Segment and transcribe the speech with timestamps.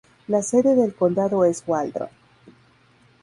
[0.27, 2.09] La sede del condado es Waldron.